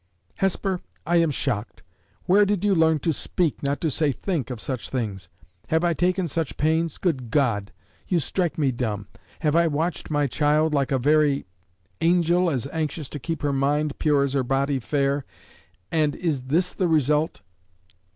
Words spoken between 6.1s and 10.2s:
such pains good God! you strike me dumb! Have I watched